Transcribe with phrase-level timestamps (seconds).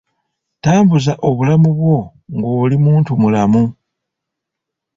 [0.63, 1.97] Tambuza obulamu bwo
[2.37, 3.63] ng'oli muntu mulamu.